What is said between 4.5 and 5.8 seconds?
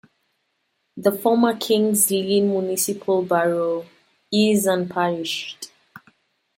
unparished.